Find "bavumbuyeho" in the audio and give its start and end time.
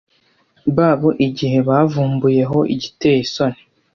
1.81-2.59